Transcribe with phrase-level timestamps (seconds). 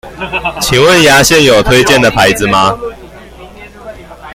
[0.59, 2.75] 請問牙線有推薦的牌子嗎？